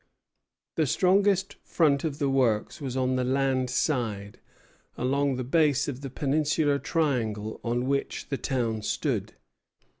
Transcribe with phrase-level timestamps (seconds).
[0.77, 4.39] The strongest front of the works was on the land side,
[4.97, 9.33] along the base of the peninsular triangle on which the town stood.